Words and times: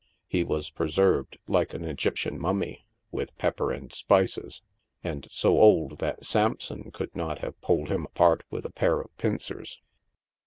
He 0.25 0.43
was 0.43 0.71
preserved 0.71 1.37
like 1.47 1.75
an 1.75 1.85
Egyptian 1.85 2.39
mummy, 2.39 2.87
with 3.11 3.37
pepper 3.37 3.71
and 3.71 3.93
spices, 3.93 4.63
and 5.03 5.27
so 5.29 5.59
old 5.59 5.99
that 5.99 6.25
Samson 6.25 6.89
could 6.89 7.15
not 7.15 7.37
have 7.41 7.61
pulled 7.61 7.89
him 7.89 8.05
apart 8.05 8.43
with 8.49 8.65
a 8.65 8.71
pair 8.71 8.99
of 8.99 9.15
pincers. 9.19 9.79